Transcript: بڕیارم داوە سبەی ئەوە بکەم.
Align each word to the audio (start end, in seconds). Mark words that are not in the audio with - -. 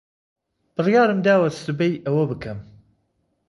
بڕیارم 0.75 1.19
داوە 1.25 1.49
سبەی 1.63 1.93
ئەوە 2.05 2.23
بکەم. 2.31 2.59